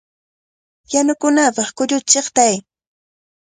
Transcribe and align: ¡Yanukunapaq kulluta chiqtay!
¡Yanukunapaq 0.91 1.69
kulluta 1.77 2.09
chiqtay! 2.09 2.55